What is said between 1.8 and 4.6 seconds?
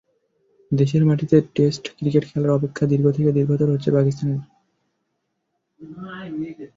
Cricket খেলার অপেক্ষা দীর্ঘ থেকে দীর্ঘতর হচ্ছে পাকিস্তানের।